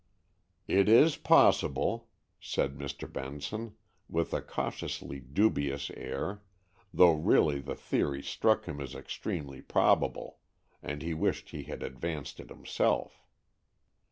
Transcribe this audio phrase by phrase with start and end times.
[0.67, 2.09] "It is possible,"
[2.39, 3.05] said Mr.
[3.11, 3.75] Benson,
[4.09, 6.41] with a cautiously dubious air,
[6.91, 10.39] though really the theory struck him as extremely probable,
[10.81, 13.21] and he wished he had advanced it himself.